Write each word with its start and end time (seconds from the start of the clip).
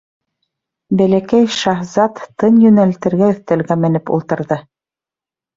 Бәләкәй 1.01 1.49
шаһзат, 1.57 2.21
тын 2.45 2.57
йүнәлтергә 2.65 3.29
өҫтәлгә 3.35 3.81
менеп 3.85 4.11
ултрыҙы. 4.17 4.61